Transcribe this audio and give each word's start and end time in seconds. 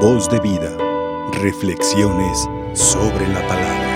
Voz 0.00 0.28
de 0.28 0.38
vida. 0.40 0.76
Reflexiones 1.40 2.46
sobre 2.74 3.26
la 3.28 3.40
palabra. 3.48 3.86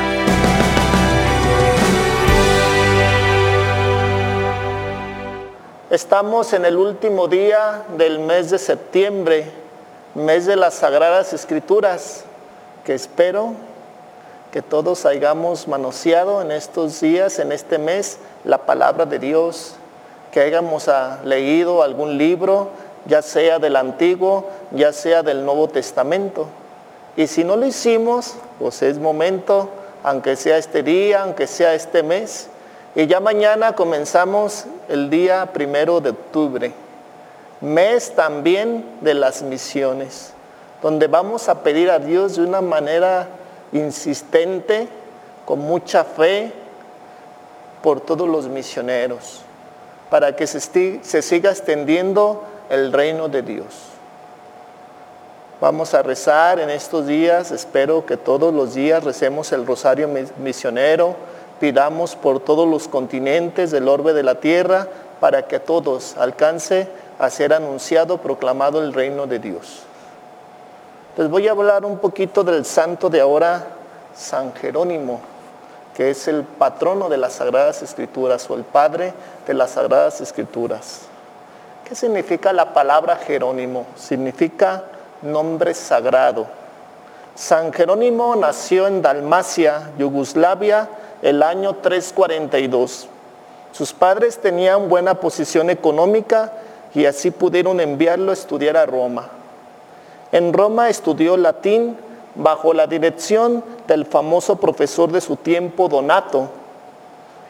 Estamos 5.91 6.55
en 6.55 6.65
el 6.65 6.79
último 6.79 7.29
día 7.29 7.85
del 7.99 8.19
mes 8.19 8.49
de 8.49 8.59
septiembre, 8.59 9.45
mes 10.15 10.47
de 10.47 10.57
las 10.57 10.73
Sagradas 10.73 11.35
Escrituras, 11.35 12.25
que 12.87 12.95
espero 12.95 13.53
que 14.53 14.63
todos 14.63 15.05
hayamos 15.05 15.69
manoseado 15.69 16.41
en 16.41 16.51
estos 16.51 16.99
días, 17.03 17.39
en 17.39 17.53
este 17.53 17.77
mes, 17.77 18.19
la 18.45 18.65
palabra 18.65 19.05
de 19.05 19.19
Dios, 19.19 19.75
que 20.33 20.41
hayamos 20.41 20.89
ah, 20.89 21.21
leído 21.25 21.83
algún 21.83 22.17
libro, 22.17 22.71
ya 23.07 23.23
sea 23.23 23.59
del 23.59 23.77
Antiguo, 23.77 24.47
ya 24.71 24.93
sea 24.93 25.23
del 25.23 25.45
Nuevo 25.45 25.69
Testamento. 25.69 26.47
Y 27.17 27.27
si 27.27 27.45
no 27.45 27.57
lo 27.57 27.67
hicimos, 27.67 28.35
pues 28.59 28.83
es 28.83 28.99
momento, 28.99 29.69
aunque 30.03 30.37
sea 30.37 30.59
este 30.59 30.83
día, 30.83 31.23
aunque 31.23 31.47
sea 31.47 31.75
este 31.75 32.03
mes. 32.03 32.49
Y 32.95 33.07
ya 33.07 33.21
mañana 33.21 33.75
comenzamos 33.75 34.65
el 34.89 35.11
día 35.11 35.53
primero 35.53 36.01
de 36.01 36.11
octubre, 36.11 36.73
mes 37.61 38.15
también 38.15 38.85
de 39.01 39.15
las 39.15 39.43
misiones, 39.43 40.33
donde 40.83 41.07
vamos 41.07 41.49
a 41.49 41.63
pedir 41.63 41.91
a 41.91 41.99
Dios 41.99 42.37
de 42.37 42.43
una 42.43 42.61
manera 42.61 43.29
insistente, 43.73 44.89
con 45.45 45.61
mucha 45.61 46.05
fe, 46.05 46.53
por 47.83 48.01
todos 48.01 48.29
los 48.29 48.49
misioneros, 48.49 49.43
para 50.11 50.35
que 50.35 50.47
se, 50.47 50.61
se 51.03 51.23
siga 51.23 51.51
extendiendo 51.51 52.43
el 52.71 52.93
reino 52.93 53.29
de 53.29 53.43
Dios. 53.43 53.67
Vamos 55.61 55.93
a 55.93 56.03
rezar 56.03 56.59
en 56.61 56.71
estos 56.71 57.07
días, 57.07 57.51
espero 57.51 58.07
que 58.07 58.17
todos 58.17 58.55
los 58.55 58.73
días 58.73 59.05
recemos 59.05 59.53
el 59.53 59.67
rosario 59.67 60.09
misionero, 60.39 61.17
pidamos 61.59 62.17
por 62.17 62.41
todos 62.41 62.67
los 62.67 62.89
continentes 62.89 63.71
del 63.71 63.89
orbe 63.89 64.15
de 64.15 64.23
la 64.23 64.37
tierra 64.37 64.87
para 65.21 65.47
que 65.47 65.61
todos 65.61 66.17
alcance 66.17 66.89
a 67.19 67.29
ser 67.29 67.53
anunciado, 67.53 68.19
proclamado 68.19 68.83
el 68.83 68.95
reino 68.95 69.27
de 69.27 69.39
Dios. 69.39 69.83
Les 71.19 71.29
voy 71.29 71.49
a 71.49 71.51
hablar 71.51 71.85
un 71.85 71.99
poquito 71.99 72.43
del 72.43 72.65
santo 72.65 73.11
de 73.11 73.21
ahora, 73.21 73.67
San 74.17 74.55
Jerónimo, 74.55 75.21
que 75.95 76.11
es 76.11 76.27
el 76.29 76.45
patrono 76.45 77.11
de 77.11 77.19
las 77.19 77.35
Sagradas 77.35 77.83
Escrituras 77.83 78.49
o 78.49 78.55
el 78.55 78.65
padre 78.65 79.13
de 79.47 79.53
las 79.53 79.73
Sagradas 79.73 80.23
Escrituras. 80.23 81.10
¿Qué 81.91 81.97
significa 81.97 82.53
la 82.53 82.73
palabra 82.73 83.17
Jerónimo? 83.17 83.85
Significa 83.97 84.85
nombre 85.23 85.75
sagrado. 85.75 86.47
San 87.35 87.73
Jerónimo 87.73 88.37
nació 88.37 88.87
en 88.87 89.03
Dalmacia, 89.03 89.91
Yugoslavia, 89.99 90.89
el 91.21 91.43
año 91.43 91.75
342. 91.75 93.09
Sus 93.73 93.93
padres 93.93 94.39
tenían 94.39 94.89
buena 94.89 95.15
posición 95.17 95.69
económica 95.69 96.53
y 96.95 97.07
así 97.07 97.33
pudieron 97.33 97.81
enviarlo 97.81 98.31
a 98.31 98.35
estudiar 98.35 98.77
a 98.77 98.87
Roma. 98.87 99.29
En 100.31 100.53
Roma 100.53 100.91
estudió 100.91 101.37
latín 101.37 101.97
bajo 102.37 102.73
la 102.73 102.87
dirección 102.87 103.65
del 103.89 104.07
famoso 104.07 104.61
profesor 104.61 105.11
de 105.11 105.21
su 105.21 105.35
tiempo, 105.35 105.89
Donato, 105.89 106.51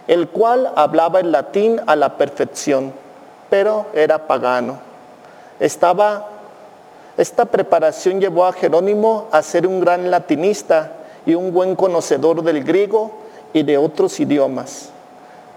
el 0.06 0.30
cual 0.30 0.72
hablaba 0.76 1.20
el 1.20 1.30
latín 1.30 1.78
a 1.86 1.94
la 1.94 2.16
perfección 2.16 3.09
pero 3.50 3.86
era 3.92 4.26
pagano. 4.26 4.78
Estaba, 5.58 6.28
esta 7.18 7.44
preparación 7.44 8.20
llevó 8.20 8.46
a 8.46 8.52
Jerónimo 8.52 9.26
a 9.32 9.42
ser 9.42 9.66
un 9.66 9.80
gran 9.80 10.10
latinista 10.10 10.92
y 11.26 11.34
un 11.34 11.52
buen 11.52 11.76
conocedor 11.76 12.42
del 12.42 12.64
griego 12.64 13.10
y 13.52 13.64
de 13.64 13.76
otros 13.76 14.18
idiomas, 14.20 14.90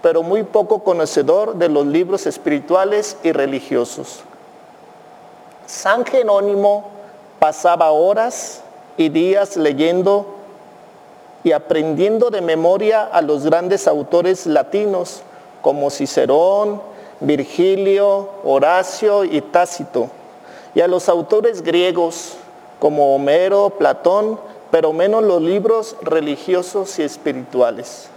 pero 0.02 0.22
muy 0.22 0.42
poco 0.42 0.80
conocedor 0.80 1.54
de 1.54 1.68
los 1.68 1.86
libros 1.86 2.26
espirituales 2.26 3.16
y 3.22 3.32
religiosos. 3.32 4.24
San 5.66 6.04
Jerónimo 6.04 6.90
pasaba 7.38 7.90
horas 7.92 8.60
y 8.96 9.08
días 9.08 9.56
leyendo 9.56 10.26
y 11.42 11.52
aprendiendo 11.52 12.30
de 12.30 12.40
memoria 12.40 13.04
a 13.04 13.22
los 13.22 13.44
grandes 13.44 13.86
autores 13.86 14.46
latinos 14.46 15.22
como 15.62 15.90
Cicerón, 15.90 16.80
Virgilio, 17.20 18.28
Horacio 18.44 19.24
y 19.24 19.40
Tácito, 19.40 20.10
y 20.74 20.80
a 20.80 20.88
los 20.88 21.08
autores 21.08 21.62
griegos 21.62 22.34
como 22.80 23.14
Homero, 23.14 23.70
Platón, 23.70 24.38
pero 24.70 24.92
menos 24.92 25.22
los 25.22 25.40
libros 25.40 25.96
religiosos 26.02 26.98
y 26.98 27.02
espirituales. 27.02 28.08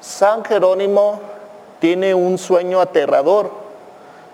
San 0.00 0.44
Jerónimo 0.44 1.20
tiene 1.80 2.14
un 2.14 2.38
sueño 2.38 2.80
aterrador 2.80 3.50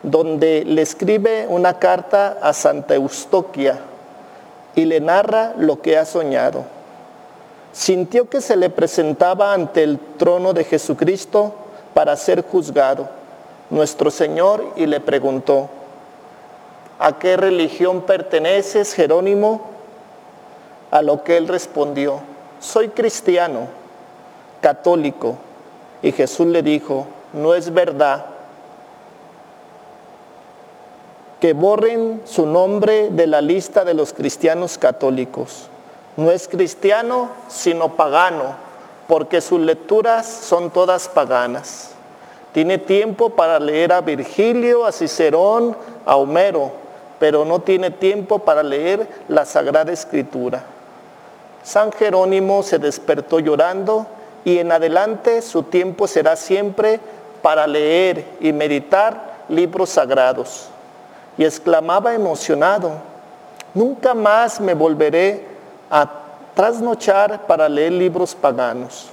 donde 0.03 0.65
le 0.65 0.83
escribe 0.83 1.47
una 1.49 1.78
carta 1.78 2.39
a 2.41 2.53
Santa 2.53 2.94
Eustoquia 2.94 3.81
y 4.75 4.84
le 4.84 5.00
narra 5.00 5.55
lo 5.59 5.83
que 5.83 5.99
ha 5.99 6.05
soñado. 6.05 6.65
Sintió 7.72 8.28
que 8.28 8.41
se 8.41 8.56
le 8.56 8.71
presentaba 8.71 9.53
ante 9.53 9.83
el 9.83 9.99
trono 10.16 10.53
de 10.53 10.65
Jesucristo 10.65 11.55
para 11.93 12.16
ser 12.16 12.43
juzgado 12.43 13.19
nuestro 13.70 14.10
Señor 14.10 14.64
y 14.76 14.86
le 14.86 15.00
preguntó, 15.00 15.69
¿a 16.98 17.19
qué 17.19 17.36
religión 17.36 18.03
perteneces, 18.03 18.94
Jerónimo? 18.94 19.62
A 20.91 21.03
lo 21.03 21.22
que 21.22 21.36
él 21.36 21.48
respondió, 21.48 22.20
soy 22.59 22.88
cristiano, 22.88 23.69
católico. 24.60 25.36
Y 26.03 26.12
Jesús 26.12 26.47
le 26.47 26.62
dijo, 26.62 27.06
no 27.32 27.54
es 27.54 27.72
verdad 27.72 28.26
que 31.41 31.54
borren 31.54 32.20
su 32.26 32.44
nombre 32.44 33.09
de 33.10 33.26
la 33.26 33.41
lista 33.41 33.84
de 33.84 33.94
los 33.94 34.12
cristianos 34.12 34.76
católicos. 34.76 35.69
No 36.16 36.30
es 36.30 36.48
cristiano, 36.48 37.30
sino 37.48 37.97
pagano, 37.97 38.54
porque 39.09 39.41
sus 39.41 39.60
lecturas 39.60 40.26
son 40.26 40.70
todas 40.70 41.09
paganas. 41.09 41.92
Tiene 42.53 42.78
tiempo 42.78 43.31
para 43.31 43.61
leer 43.61 43.93
a 43.93 44.00
Virgilio, 44.00 44.84
a 44.84 44.93
Cicerón, 44.93 45.77
a 46.05 46.16
Homero, 46.16 46.72
pero 47.19 47.44
no 47.44 47.61
tiene 47.61 47.91
tiempo 47.91 48.41
para 48.41 48.62
leer 48.62 49.06
la 49.28 49.44
Sagrada 49.44 49.93
Escritura. 49.93 50.65
San 51.62 51.93
Jerónimo 51.93 52.62
se 52.62 52.78
despertó 52.78 53.39
llorando 53.39 54.06
y 54.44 54.59
en 54.59 54.72
adelante 54.72 55.43
su 55.43 55.65
tiempo 55.65 56.09
será 56.09 56.34
siempre 56.34 56.99
para 57.43 57.66
leer 57.66 58.25
y 58.41 58.53
meditar 58.53 59.44
libros 59.49 59.91
sagrados. 59.91 60.69
Y 61.37 61.44
exclamaba 61.44 62.15
emocionado, 62.15 62.93
nunca 63.75 64.15
más 64.15 64.60
me 64.60 64.75
volveré 64.75 65.44
a 65.91 66.09
trasnochar 66.55 67.47
para 67.47 67.69
leer 67.69 67.93
libros 67.93 68.34
paganos. 68.34 69.10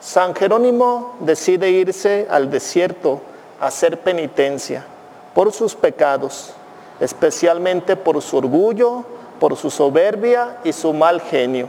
San 0.00 0.34
Jerónimo 0.34 1.16
decide 1.20 1.70
irse 1.70 2.26
al 2.30 2.50
desierto 2.50 3.20
a 3.60 3.66
hacer 3.66 4.00
penitencia 4.00 4.84
por 5.34 5.52
sus 5.52 5.74
pecados, 5.74 6.52
especialmente 7.00 7.96
por 7.96 8.22
su 8.22 8.36
orgullo, 8.36 9.04
por 9.40 9.56
su 9.56 9.70
soberbia 9.70 10.58
y 10.62 10.72
su 10.72 10.92
mal 10.92 11.20
genio. 11.20 11.68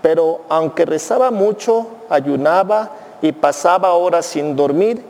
Pero 0.00 0.42
aunque 0.48 0.84
rezaba 0.84 1.30
mucho, 1.30 1.86
ayunaba 2.08 2.90
y 3.20 3.32
pasaba 3.32 3.94
horas 3.94 4.26
sin 4.26 4.54
dormir, 4.54 5.04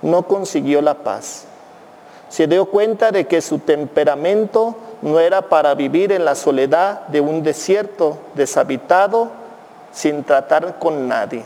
no 0.00 0.22
consiguió 0.22 0.80
la 0.80 0.94
paz. 0.94 1.44
Se 2.28 2.46
dio 2.46 2.66
cuenta 2.66 3.10
de 3.10 3.26
que 3.26 3.40
su 3.40 3.58
temperamento 3.58 4.76
no 5.00 5.20
era 5.20 5.42
para 5.42 5.74
vivir 5.74 6.12
en 6.12 6.24
la 6.24 6.34
soledad 6.34 7.06
de 7.08 7.20
un 7.20 7.42
desierto 7.42 8.18
deshabitado 8.34 9.30
sin 9.92 10.24
tratar 10.24 10.78
con 10.78 11.08
nadie. 11.08 11.44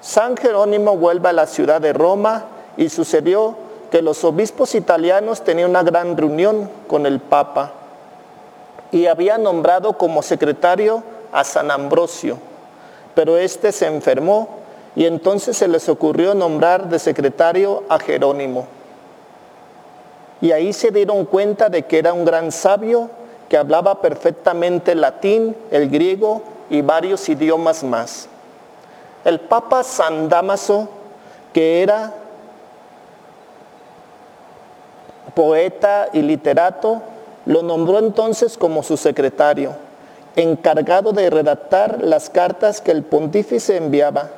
San 0.00 0.36
Jerónimo 0.36 0.96
vuelve 0.96 1.28
a 1.28 1.32
la 1.32 1.46
ciudad 1.46 1.80
de 1.80 1.92
Roma 1.92 2.44
y 2.76 2.88
sucedió 2.88 3.56
que 3.90 4.02
los 4.02 4.22
obispos 4.24 4.74
italianos 4.74 5.42
tenían 5.42 5.70
una 5.70 5.82
gran 5.82 6.16
reunión 6.16 6.70
con 6.86 7.06
el 7.06 7.20
Papa 7.20 7.72
y 8.90 9.06
había 9.06 9.38
nombrado 9.38 9.94
como 9.94 10.22
secretario 10.22 11.02
a 11.32 11.44
San 11.44 11.70
Ambrosio, 11.70 12.38
pero 13.14 13.36
este 13.36 13.72
se 13.72 13.86
enfermó 13.86 14.48
y 14.94 15.04
entonces 15.04 15.56
se 15.56 15.68
les 15.68 15.88
ocurrió 15.88 16.34
nombrar 16.34 16.88
de 16.88 16.98
secretario 16.98 17.84
a 17.88 17.98
Jerónimo. 17.98 18.66
Y 20.40 20.52
ahí 20.52 20.72
se 20.72 20.90
dieron 20.90 21.24
cuenta 21.24 21.68
de 21.68 21.82
que 21.82 21.98
era 21.98 22.12
un 22.12 22.24
gran 22.24 22.52
sabio 22.52 23.10
que 23.48 23.56
hablaba 23.56 24.00
perfectamente 24.00 24.92
el 24.92 25.00
latín, 25.00 25.56
el 25.70 25.90
griego 25.90 26.42
y 26.70 26.82
varios 26.82 27.28
idiomas 27.28 27.82
más. 27.82 28.28
El 29.24 29.40
Papa 29.40 29.82
San 29.82 30.28
Damaso, 30.28 30.88
que 31.52 31.82
era 31.82 32.14
poeta 35.34 36.08
y 36.12 36.22
literato, 36.22 37.02
lo 37.46 37.62
nombró 37.62 37.98
entonces 37.98 38.58
como 38.58 38.82
su 38.82 38.96
secretario, 38.96 39.72
encargado 40.36 41.12
de 41.12 41.30
redactar 41.30 42.02
las 42.02 42.30
cartas 42.30 42.80
que 42.80 42.90
el 42.90 43.02
pontífice 43.02 43.76
enviaba, 43.76 44.28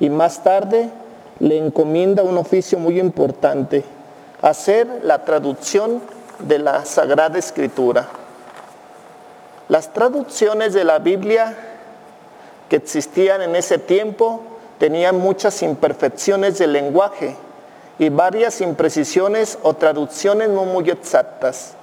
y 0.00 0.10
más 0.10 0.42
tarde 0.42 0.90
le 1.38 1.58
encomienda 1.58 2.22
un 2.22 2.38
oficio 2.38 2.78
muy 2.78 3.00
importante, 3.00 3.84
hacer 4.40 4.86
la 5.04 5.24
traducción 5.24 6.00
de 6.40 6.58
la 6.58 6.84
Sagrada 6.84 7.38
Escritura. 7.38 8.08
Las 9.68 9.92
traducciones 9.92 10.74
de 10.74 10.84
la 10.84 10.98
Biblia 10.98 11.56
que 12.68 12.76
existían 12.76 13.42
en 13.42 13.54
ese 13.54 13.78
tiempo 13.78 14.40
tenían 14.78 15.18
muchas 15.18 15.62
imperfecciones 15.62 16.58
del 16.58 16.72
lenguaje 16.72 17.36
y 17.98 18.08
varias 18.08 18.60
imprecisiones 18.60 19.58
o 19.62 19.74
traducciones 19.74 20.48
no 20.48 20.64
muy 20.64 20.90
exactas. 20.90 21.74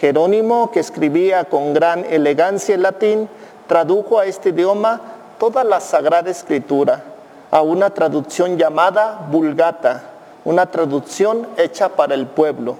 Jerónimo, 0.00 0.70
que 0.70 0.80
escribía 0.80 1.44
con 1.44 1.74
gran 1.74 2.04
elegancia 2.04 2.74
el 2.74 2.82
latín, 2.82 3.28
tradujo 3.66 4.18
a 4.18 4.26
este 4.26 4.48
idioma 4.48 5.00
toda 5.38 5.62
la 5.64 5.80
Sagrada 5.80 6.30
Escritura 6.30 7.02
a 7.50 7.62
una 7.62 7.90
traducción 7.90 8.58
llamada 8.58 9.26
Vulgata, 9.30 10.02
una 10.44 10.66
traducción 10.66 11.46
hecha 11.56 11.88
para 11.90 12.14
el 12.14 12.26
pueblo, 12.26 12.76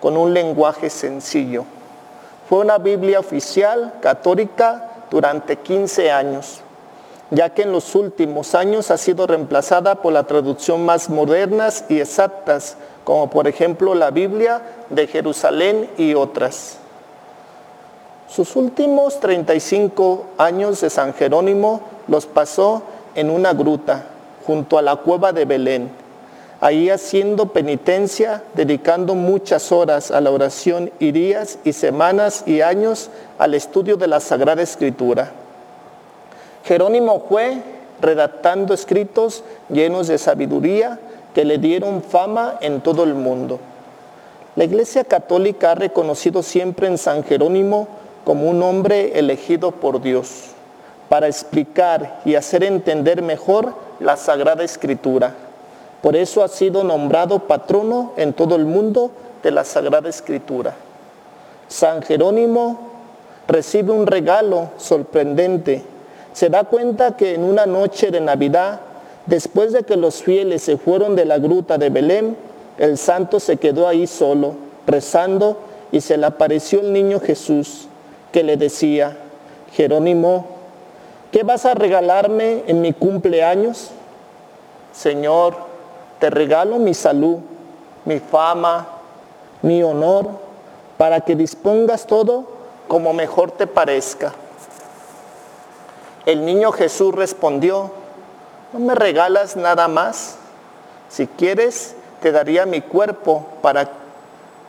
con 0.00 0.16
un 0.16 0.32
lenguaje 0.32 0.90
sencillo. 0.90 1.64
Fue 2.52 2.60
una 2.60 2.76
Biblia 2.76 3.18
oficial 3.18 3.94
católica 4.02 5.06
durante 5.10 5.56
15 5.56 6.10
años, 6.12 6.60
ya 7.30 7.48
que 7.48 7.62
en 7.62 7.72
los 7.72 7.94
últimos 7.94 8.54
años 8.54 8.90
ha 8.90 8.98
sido 8.98 9.26
reemplazada 9.26 9.94
por 9.94 10.12
la 10.12 10.24
traducción 10.24 10.84
más 10.84 11.08
modernas 11.08 11.86
y 11.88 11.98
exactas, 11.98 12.76
como 13.04 13.30
por 13.30 13.48
ejemplo 13.48 13.94
la 13.94 14.10
Biblia 14.10 14.60
de 14.90 15.06
Jerusalén 15.06 15.88
y 15.96 16.12
otras. 16.12 16.76
Sus 18.28 18.54
últimos 18.54 19.18
35 19.18 20.26
años 20.36 20.82
de 20.82 20.90
San 20.90 21.14
Jerónimo 21.14 21.80
los 22.06 22.26
pasó 22.26 22.82
en 23.14 23.30
una 23.30 23.54
gruta 23.54 24.04
junto 24.46 24.76
a 24.76 24.82
la 24.82 24.96
cueva 24.96 25.32
de 25.32 25.46
Belén, 25.46 25.90
ahí 26.62 26.90
haciendo 26.90 27.46
penitencia, 27.46 28.44
dedicando 28.54 29.16
muchas 29.16 29.72
horas 29.72 30.12
a 30.12 30.20
la 30.20 30.30
oración 30.30 30.92
y 31.00 31.10
días 31.10 31.58
y 31.64 31.72
semanas 31.72 32.44
y 32.46 32.60
años 32.60 33.10
al 33.36 33.54
estudio 33.54 33.96
de 33.96 34.06
la 34.06 34.20
Sagrada 34.20 34.62
Escritura. 34.62 35.32
Jerónimo 36.64 37.26
fue 37.28 37.60
redactando 38.00 38.74
escritos 38.74 39.42
llenos 39.70 40.06
de 40.06 40.18
sabiduría 40.18 41.00
que 41.34 41.44
le 41.44 41.58
dieron 41.58 42.00
fama 42.00 42.58
en 42.60 42.80
todo 42.80 43.02
el 43.02 43.14
mundo. 43.14 43.58
La 44.54 44.62
Iglesia 44.62 45.02
Católica 45.02 45.72
ha 45.72 45.74
reconocido 45.74 46.44
siempre 46.44 46.86
en 46.86 46.96
San 46.96 47.24
Jerónimo 47.24 47.88
como 48.24 48.48
un 48.48 48.62
hombre 48.62 49.18
elegido 49.18 49.72
por 49.72 50.00
Dios 50.00 50.50
para 51.08 51.26
explicar 51.26 52.20
y 52.24 52.36
hacer 52.36 52.62
entender 52.62 53.20
mejor 53.20 53.74
la 53.98 54.16
Sagrada 54.16 54.62
Escritura. 54.62 55.34
Por 56.02 56.16
eso 56.16 56.42
ha 56.42 56.48
sido 56.48 56.84
nombrado 56.84 57.40
patrono 57.40 58.12
en 58.16 58.32
todo 58.32 58.56
el 58.56 58.64
mundo 58.64 59.10
de 59.42 59.50
la 59.50 59.64
Sagrada 59.64 60.08
Escritura. 60.08 60.74
San 61.68 62.02
Jerónimo 62.02 62.90
recibe 63.48 63.92
un 63.92 64.06
regalo 64.06 64.70
sorprendente. 64.76 65.82
Se 66.32 66.48
da 66.48 66.64
cuenta 66.64 67.16
que 67.16 67.34
en 67.34 67.44
una 67.44 67.66
noche 67.66 68.10
de 68.10 68.20
Navidad, 68.20 68.80
después 69.26 69.72
de 69.72 69.84
que 69.84 69.96
los 69.96 70.22
fieles 70.22 70.62
se 70.62 70.76
fueron 70.76 71.14
de 71.14 71.24
la 71.24 71.38
gruta 71.38 71.78
de 71.78 71.90
Belén, 71.90 72.36
el 72.78 72.98
santo 72.98 73.38
se 73.38 73.56
quedó 73.56 73.86
ahí 73.86 74.06
solo, 74.06 74.54
rezando, 74.86 75.58
y 75.92 76.00
se 76.00 76.16
le 76.16 76.26
apareció 76.26 76.80
el 76.80 76.92
niño 76.92 77.20
Jesús, 77.20 77.86
que 78.32 78.42
le 78.42 78.56
decía, 78.56 79.16
Jerónimo, 79.72 80.46
¿Qué 81.32 81.44
vas 81.44 81.64
a 81.64 81.72
regalarme 81.72 82.62
en 82.66 82.82
mi 82.82 82.92
cumpleaños? 82.92 83.88
Señor, 84.92 85.56
te 86.22 86.30
regalo 86.30 86.78
mi 86.78 86.94
salud, 86.94 87.38
mi 88.04 88.20
fama, 88.20 88.86
mi 89.60 89.82
honor, 89.82 90.28
para 90.96 91.22
que 91.22 91.34
dispongas 91.34 92.06
todo 92.06 92.46
como 92.86 93.12
mejor 93.12 93.50
te 93.50 93.66
parezca. 93.66 94.32
El 96.24 96.44
niño 96.46 96.70
Jesús 96.70 97.12
respondió, 97.12 97.90
no 98.72 98.78
me 98.78 98.94
regalas 98.94 99.56
nada 99.56 99.88
más. 99.88 100.36
Si 101.08 101.26
quieres, 101.26 101.96
te 102.20 102.30
daría 102.30 102.66
mi 102.66 102.82
cuerpo 102.82 103.44
para 103.60 103.90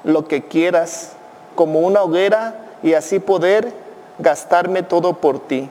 lo 0.04 0.28
que 0.28 0.48
quieras, 0.48 1.12
como 1.54 1.82
una 1.82 2.02
hoguera, 2.02 2.56
y 2.82 2.96
así 2.96 3.20
poder 3.20 3.72
gastarme 4.18 4.82
todo 4.82 5.14
por 5.14 5.38
ti. 5.40 5.70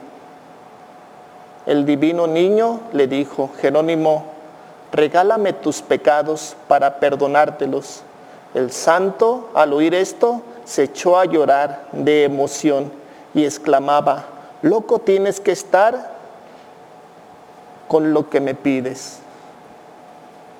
El 1.65 1.85
divino 1.85 2.25
niño 2.25 2.79
le 2.93 3.07
dijo, 3.07 3.49
Jerónimo, 3.59 4.32
regálame 4.93 5.53
tus 5.53 5.81
pecados 5.81 6.55
para 6.67 6.99
perdonártelos. 6.99 8.03
El 8.53 8.71
santo, 8.71 9.49
al 9.55 9.73
oír 9.73 9.95
esto, 9.95 10.41
se 10.63 10.83
echó 10.83 11.17
a 11.17 11.25
llorar 11.25 11.87
de 11.91 12.23
emoción 12.23 12.91
y 13.33 13.43
exclamaba, 13.43 14.25
loco 14.61 14.99
tienes 14.99 15.39
que 15.39 15.51
estar 15.51 16.13
con 17.87 18.13
lo 18.13 18.29
que 18.29 18.39
me 18.39 18.53
pides. 18.53 19.19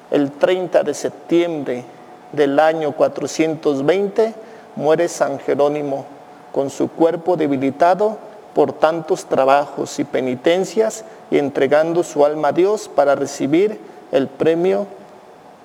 El 0.09 0.31
30 0.31 0.83
de 0.83 0.93
septiembre 0.95 1.85
del 2.31 2.59
año 2.59 2.91
420 2.93 4.33
muere 4.75 5.07
San 5.07 5.39
Jerónimo 5.39 6.05
con 6.51 6.71
su 6.71 6.89
cuerpo 6.89 7.37
debilitado 7.37 8.17
por 8.55 8.73
tantos 8.73 9.25
trabajos 9.25 9.99
y 9.99 10.03
penitencias 10.03 11.05
y 11.29 11.37
entregando 11.37 12.03
su 12.03 12.25
alma 12.25 12.49
a 12.49 12.51
Dios 12.51 12.87
para 12.87 13.15
recibir 13.15 13.79
el 14.13 14.27
premio 14.27 14.85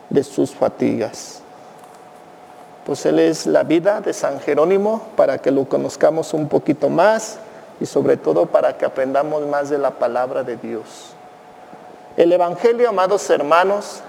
de 0.09 0.25
sus 0.25 0.53
fatigas. 0.53 1.43
Pues 2.87 3.05
Él 3.05 3.19
es 3.19 3.47
la 3.47 3.62
vida 3.62 4.00
de 4.00 4.15
San 4.15 4.41
Jerónimo 4.41 5.03
para 5.17 5.37
que 5.37 5.50
lo 5.50 5.69
conozcamos 5.69 6.33
un 6.33 6.49
poquito 6.49 6.89
más 6.89 7.39
y 7.79 7.85
sobre 7.85 8.17
todo 8.17 8.47
para 8.47 8.79
que 8.79 8.87
aprendamos 8.87 9.47
más 9.47 9.69
de 9.69 9.77
la 9.77 9.91
palabra 9.91 10.45
de 10.45 10.56
Dios. 10.56 11.11
El 12.17 12.33
Evangelio, 12.33 12.89
amados 12.89 13.29
hermanos, 13.29 14.00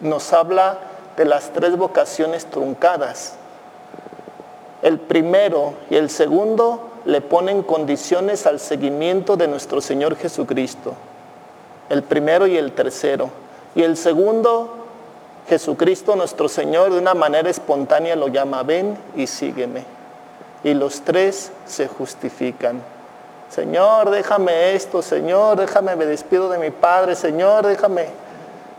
nos 0.00 0.32
habla 0.32 0.78
de 1.18 1.26
las 1.26 1.50
tres 1.50 1.76
vocaciones 1.76 2.46
truncadas. 2.46 3.34
El 4.80 4.98
primero 5.00 5.74
y 5.90 5.96
el 5.96 6.08
segundo 6.08 6.88
le 7.04 7.20
ponen 7.20 7.62
condiciones 7.62 8.46
al 8.46 8.58
seguimiento 8.58 9.36
de 9.36 9.48
nuestro 9.48 9.82
Señor 9.82 10.16
Jesucristo. 10.16 10.94
El 11.90 12.02
primero 12.02 12.46
y 12.46 12.56
el 12.56 12.72
tercero. 12.72 13.41
Y 13.74 13.82
el 13.82 13.96
segundo, 13.96 14.68
Jesucristo 15.48 16.14
nuestro 16.16 16.48
Señor 16.48 16.92
de 16.92 16.98
una 16.98 17.14
manera 17.14 17.48
espontánea 17.48 18.16
lo 18.16 18.28
llama, 18.28 18.62
ven 18.62 18.96
y 19.16 19.26
sígueme. 19.26 19.84
Y 20.64 20.74
los 20.74 21.00
tres 21.02 21.50
se 21.66 21.88
justifican. 21.88 22.82
Señor, 23.50 24.10
déjame 24.10 24.74
esto, 24.74 25.02
Señor, 25.02 25.58
déjame, 25.58 25.94
me 25.96 26.06
despido 26.06 26.48
de 26.48 26.58
mi 26.58 26.70
Padre, 26.70 27.14
Señor, 27.14 27.66
déjame. 27.66 28.06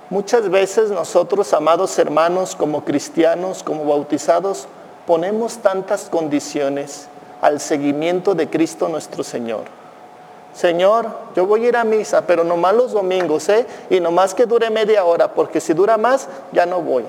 Muchas 0.10 0.50
veces 0.50 0.90
nosotros, 0.90 1.54
amados 1.54 1.98
hermanos, 2.00 2.56
como 2.56 2.84
cristianos, 2.84 3.64
como 3.64 3.86
bautizados, 3.86 4.68
ponemos 5.06 5.58
tantas 5.58 6.10
condiciones 6.10 7.08
al 7.42 7.60
seguimiento 7.60 8.36
de 8.36 8.50
Cristo 8.50 8.88
nuestro 8.88 9.24
Señor. 9.24 9.83
Señor, 10.54 11.08
yo 11.36 11.48
voy 11.48 11.66
a 11.66 11.70
ir 11.70 11.78
a 11.78 11.84
misa, 11.84 12.26
pero 12.28 12.44
nomás 12.44 12.76
los 12.76 12.92
domingos, 12.92 13.50
¿eh? 13.50 13.66
Y 13.90 14.00
nomás 14.00 14.34
que 14.34 14.46
dure 14.46 14.70
media 14.70 15.04
hora, 15.04 15.34
porque 15.34 15.60
si 15.60 15.74
dura 15.74 15.98
más, 15.98 16.28
ya 16.52 16.66
no 16.66 16.80
voy. 16.82 17.04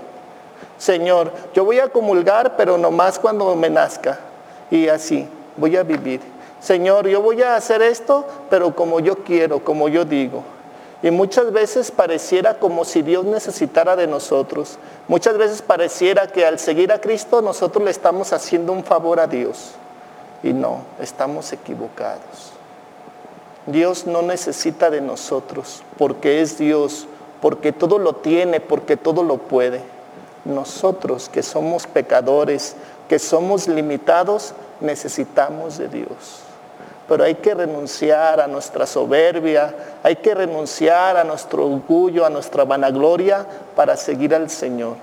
Señor, 0.79 1.31
yo 1.53 1.65
voy 1.65 1.79
a 1.79 1.89
comulgar, 1.89 2.57
pero 2.57 2.79
nomás 2.79 3.19
cuando 3.19 3.55
me 3.55 3.69
nazca. 3.69 4.19
Y 4.71 4.89
así, 4.89 5.29
voy 5.57 5.77
a 5.77 5.83
vivir. 5.83 6.21
Señor, 6.61 7.07
yo 7.07 7.21
voy 7.21 7.43
a 7.43 7.57
hacer 7.57 7.83
esto, 7.83 8.25
pero 8.49 8.75
como 8.75 8.99
yo 9.01 9.17
quiero, 9.17 9.63
como 9.63 9.89
yo 9.89 10.07
digo. 10.07 10.43
Y 11.03 11.11
muchas 11.11 11.53
veces 11.53 11.91
pareciera 11.91 12.59
como 12.59 12.87
si 12.87 13.03
Dios 13.03 13.27
necesitara 13.27 13.95
de 13.95 14.07
nosotros. 14.07 14.79
Muchas 15.07 15.37
veces 15.37 15.61
pareciera 15.61 16.29
que 16.29 16.47
al 16.47 16.59
seguir 16.59 16.91
a 16.93 17.01
Cristo 17.03 17.43
nosotros 17.43 17.85
le 17.85 17.91
estamos 17.91 18.33
haciendo 18.33 18.73
un 18.73 18.83
favor 18.83 19.21
a 19.21 19.27
Dios. 19.27 19.73
Y 20.43 20.55
no, 20.55 20.81
estamos 20.99 21.53
equivocados. 21.53 22.54
Dios 23.67 24.07
no 24.07 24.23
necesita 24.23 24.91
de 24.91 25.01
nosotros 25.01 25.83
porque 25.97 26.43
es 26.43 26.59
Dios, 26.59 27.07
porque 27.41 27.73
todo 27.73 27.99
lo 27.99 28.15
tiene, 28.17 28.61
porque 28.61 28.97
todo 28.97 29.23
lo 29.23 29.39
puede. 29.39 29.81
Nosotros 30.45 31.29
que 31.29 31.43
somos 31.43 31.87
pecadores, 31.87 32.77
que 33.09 33.19
somos 33.19 33.67
limitados, 33.67 34.55
necesitamos 34.81 35.79
de 35.79 35.89
Dios. 35.89 36.41
Pero 37.09 37.25
hay 37.25 37.35
que 37.37 37.55
renunciar 37.55 38.41
a 38.41 38.47
nuestra 38.47 38.87
soberbia, 38.87 39.75
hay 40.03 40.17
que 40.17 40.35
renunciar 40.35 41.17
a 41.17 41.25
nuestro 41.25 41.67
orgullo, 41.67 42.25
a 42.25 42.31
nuestra 42.31 42.65
vanagloria 42.65 43.47
para 43.75 43.97
seguir 43.97 44.35
al 44.35 44.51
Señor. 44.51 44.97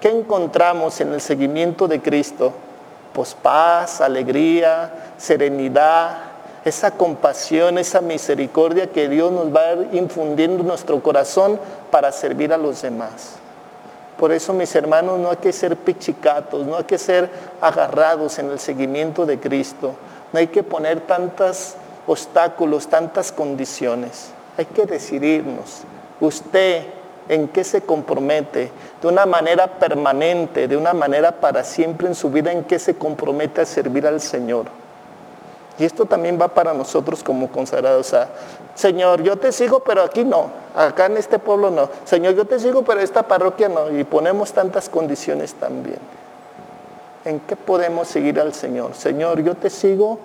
¿Qué 0.00 0.08
encontramos 0.08 1.00
en 1.00 1.12
el 1.12 1.20
seguimiento 1.20 1.86
de 1.86 2.00
Cristo? 2.00 2.52
pues 3.12 3.34
paz, 3.34 4.00
alegría, 4.00 4.90
serenidad, 5.18 6.18
esa 6.64 6.90
compasión, 6.90 7.78
esa 7.78 8.00
misericordia 8.00 8.88
que 8.88 9.08
Dios 9.08 9.32
nos 9.32 9.54
va 9.54 9.60
a 9.60 9.72
ir 9.72 9.88
infundiendo 9.92 10.60
en 10.60 10.68
nuestro 10.68 11.02
corazón 11.02 11.58
para 11.90 12.12
servir 12.12 12.52
a 12.52 12.58
los 12.58 12.82
demás. 12.82 13.36
Por 14.18 14.32
eso, 14.32 14.52
mis 14.52 14.74
hermanos, 14.74 15.18
no 15.18 15.30
hay 15.30 15.38
que 15.38 15.52
ser 15.52 15.76
pichicatos, 15.76 16.66
no 16.66 16.76
hay 16.76 16.84
que 16.84 16.98
ser 16.98 17.30
agarrados 17.60 18.38
en 18.38 18.50
el 18.50 18.58
seguimiento 18.58 19.24
de 19.24 19.40
Cristo, 19.40 19.94
no 20.32 20.38
hay 20.38 20.48
que 20.48 20.62
poner 20.62 21.00
tantos 21.00 21.74
obstáculos, 22.06 22.88
tantas 22.88 23.32
condiciones. 23.32 24.30
Hay 24.58 24.66
que 24.66 24.84
decidirnos. 24.84 25.82
Usted 26.20 26.82
en 27.30 27.48
qué 27.48 27.62
se 27.62 27.80
compromete, 27.82 28.72
de 29.00 29.08
una 29.08 29.24
manera 29.24 29.78
permanente, 29.78 30.66
de 30.66 30.76
una 30.76 30.92
manera 30.92 31.30
para 31.40 31.62
siempre 31.62 32.08
en 32.08 32.14
su 32.14 32.28
vida, 32.28 32.50
en 32.52 32.64
qué 32.64 32.78
se 32.78 32.96
compromete 32.96 33.60
a 33.60 33.64
servir 33.64 34.06
al 34.06 34.20
Señor. 34.20 34.79
Y 35.78 35.84
esto 35.84 36.04
también 36.04 36.38
va 36.40 36.48
para 36.48 36.74
nosotros 36.74 37.22
como 37.22 37.50
consagrados. 37.50 38.14
Señor, 38.74 39.22
yo 39.22 39.36
te 39.36 39.52
sigo, 39.52 39.80
pero 39.80 40.02
aquí 40.02 40.24
no. 40.24 40.50
Acá 40.76 41.06
en 41.06 41.16
este 41.16 41.38
pueblo 41.38 41.70
no. 41.70 41.88
Señor, 42.04 42.34
yo 42.34 42.44
te 42.44 42.58
sigo, 42.58 42.82
pero 42.82 43.00
esta 43.00 43.22
parroquia 43.22 43.68
no. 43.68 43.90
Y 43.98 44.04
ponemos 44.04 44.52
tantas 44.52 44.88
condiciones 44.88 45.54
también. 45.54 45.98
¿En 47.24 47.40
qué 47.40 47.56
podemos 47.56 48.08
seguir 48.08 48.40
al 48.40 48.54
Señor? 48.54 48.94
Señor, 48.94 49.42
yo 49.42 49.54
te 49.54 49.70
sigo 49.70 50.18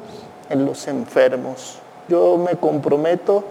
en 0.50 0.66
los 0.66 0.88
enfermos. 0.88 1.80
Yo 2.08 2.38
me 2.38 2.56
comprometo 2.58 3.44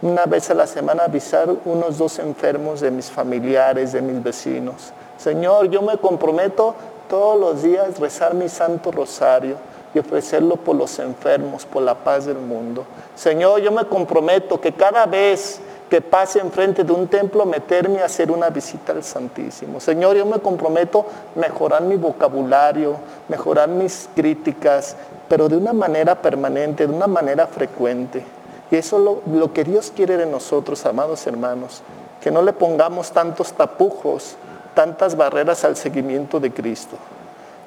una 0.00 0.26
vez 0.26 0.50
a 0.50 0.54
la 0.54 0.66
semana 0.66 1.02
a 1.02 1.06
avisar 1.06 1.48
unos 1.64 1.98
dos 1.98 2.18
enfermos 2.18 2.80
de 2.80 2.90
mis 2.90 3.10
familiares, 3.10 3.92
de 3.92 4.00
mis 4.00 4.22
vecinos. 4.22 4.92
Señor, 5.16 5.68
yo 5.68 5.82
me 5.82 5.98
comprometo 5.98 6.74
todos 7.08 7.40
los 7.40 7.62
días 7.62 7.98
rezar 7.98 8.34
mi 8.34 8.48
santo 8.48 8.92
rosario 8.92 9.56
y 9.94 9.98
ofrecerlo 9.98 10.56
por 10.56 10.76
los 10.76 10.98
enfermos, 10.98 11.64
por 11.64 11.82
la 11.82 11.94
paz 11.94 12.26
del 12.26 12.38
mundo. 12.38 12.84
Señor, 13.14 13.60
yo 13.60 13.72
me 13.72 13.84
comprometo 13.84 14.60
que 14.60 14.72
cada 14.72 15.06
vez 15.06 15.60
que 15.88 16.00
pase 16.00 16.38
enfrente 16.38 16.84
de 16.84 16.92
un 16.92 17.08
templo, 17.08 17.46
meterme 17.46 18.00
a 18.00 18.04
hacer 18.04 18.30
una 18.30 18.50
visita 18.50 18.92
al 18.92 19.02
Santísimo. 19.02 19.80
Señor, 19.80 20.16
yo 20.16 20.26
me 20.26 20.38
comprometo 20.38 21.06
mejorar 21.34 21.82
mi 21.82 21.96
vocabulario, 21.96 22.96
mejorar 23.28 23.68
mis 23.68 24.08
críticas, 24.14 24.96
pero 25.28 25.48
de 25.48 25.56
una 25.56 25.72
manera 25.72 26.20
permanente, 26.20 26.86
de 26.86 26.92
una 26.92 27.06
manera 27.06 27.46
frecuente. 27.46 28.24
Y 28.70 28.76
eso 28.76 28.98
es 28.98 29.04
lo, 29.04 29.22
lo 29.38 29.52
que 29.52 29.64
Dios 29.64 29.90
quiere 29.94 30.16
de 30.16 30.26
nosotros, 30.26 30.84
amados 30.84 31.26
hermanos, 31.26 31.82
que 32.20 32.30
no 32.30 32.42
le 32.42 32.52
pongamos 32.52 33.10
tantos 33.12 33.52
tapujos, 33.52 34.36
tantas 34.74 35.16
barreras 35.16 35.64
al 35.64 35.76
seguimiento 35.76 36.38
de 36.38 36.52
Cristo. 36.52 36.96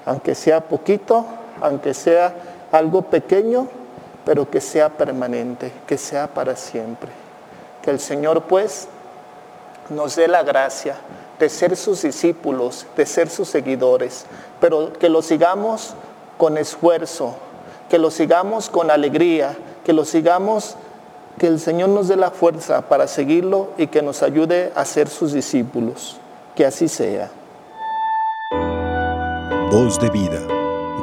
Aunque 0.06 0.36
sea 0.36 0.62
poquito, 0.62 1.26
aunque 1.60 1.94
sea 1.94 2.34
algo 2.72 3.04
pequeño, 3.04 3.68
pero 4.26 4.50
que 4.50 4.62
sea 4.62 4.90
permanente, 4.90 5.72
que 5.88 5.98
sea 5.98 6.28
para 6.28 6.56
siempre. 6.56 7.10
Que 7.82 7.92
el 7.92 8.00
Señor 8.00 8.44
pues 8.44 8.88
nos 9.90 10.16
dé 10.16 10.28
la 10.28 10.44
gracia 10.44 10.96
de 11.40 11.50
ser 11.50 11.76
sus 11.76 12.04
discípulos, 12.04 12.86
de 12.96 13.06
ser 13.06 13.30
sus 13.30 13.50
seguidores, 13.50 14.26
pero 14.60 14.94
que 14.94 15.10
lo 15.10 15.22
sigamos 15.22 15.96
con 16.38 16.58
esfuerzo, 16.58 17.36
que 17.90 17.98
lo 17.98 18.12
sigamos 18.12 18.70
con 18.70 18.92
alegría, 18.92 19.58
que 19.84 19.94
lo 19.94 20.06
sigamos, 20.06 20.76
que 21.40 21.48
el 21.48 21.60
Señor 21.60 21.90
nos 21.90 22.08
dé 22.08 22.16
la 22.16 22.32
fuerza 22.32 22.82
para 22.84 23.08
seguirlo 23.08 23.70
y 23.78 23.88
que 23.88 24.02
nos 24.02 24.22
ayude 24.22 24.72
a 24.76 24.86
ser 24.86 25.10
sus 25.10 25.34
discípulos. 25.34 26.18
Que 26.56 26.66
así 26.66 26.88
sea. 26.88 27.32
Voz 29.72 30.00
de 30.00 30.10
vida. 30.10 30.61